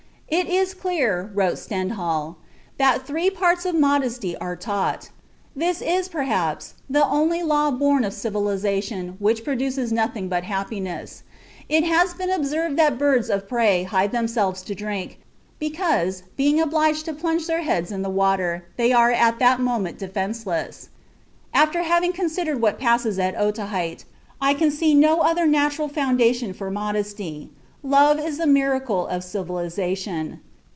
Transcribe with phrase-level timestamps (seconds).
[0.33, 2.37] "It is clear," wrote Stendhal,
[2.77, 5.09] "that three parts of modesty are taught.
[5.57, 11.23] This is, perhaps, the only law born of civilization which produces nothing but happiness.
[11.67, 15.19] It has been observed that birds of prey hide themselves to drink,
[15.59, 19.97] because, being obliged to plunge their heads in the water, they are at that moment
[19.97, 20.87] defenceless.
[21.53, 24.05] After having considered what passes at Otaheite,
[24.39, 27.49] I can see no other natural foundation for modesty.
[27.83, 30.39] Love is the miracle of civilization.